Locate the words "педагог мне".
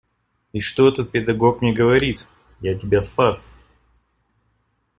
1.11-1.73